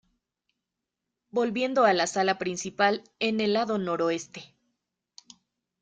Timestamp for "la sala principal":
1.93-3.03